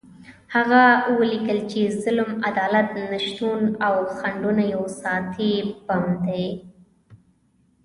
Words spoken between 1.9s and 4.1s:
ظلم، عدالت نشتون او